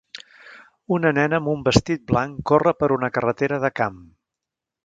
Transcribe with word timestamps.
Una 0.95 1.11
nena 1.17 1.39
amb 1.41 1.51
un 1.53 1.61
vestit 1.69 2.03
blanc 2.13 2.41
corre 2.53 2.75
per 2.81 2.93
una 2.99 3.13
carretera 3.19 3.63
de 3.67 3.75
camp. 3.83 4.05